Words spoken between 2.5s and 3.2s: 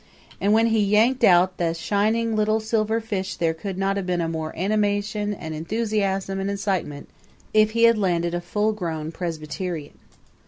silver